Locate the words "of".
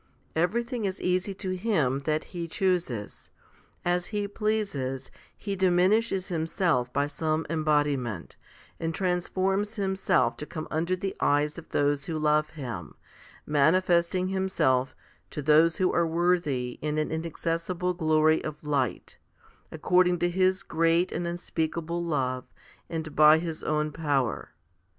11.59-11.69, 18.43-18.63